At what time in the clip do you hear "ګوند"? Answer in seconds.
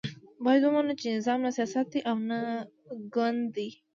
3.15-3.41